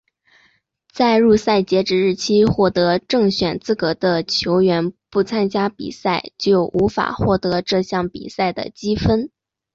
[0.91, 9.29] 在入赛截止日期获得正选资格的球员不参加比赛就无法获得这项比赛的积分。